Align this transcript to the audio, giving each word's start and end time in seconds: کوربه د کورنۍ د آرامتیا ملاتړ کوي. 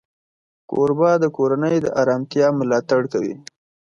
کوربه 0.69 1.11
د 1.23 1.25
کورنۍ 1.37 1.75
د 1.81 1.87
آرامتیا 2.01 2.47
ملاتړ 2.59 3.01
کوي. 3.13 3.33